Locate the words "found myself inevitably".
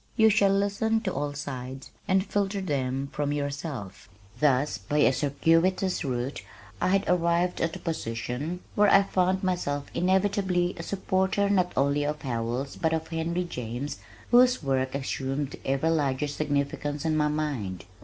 9.03-10.73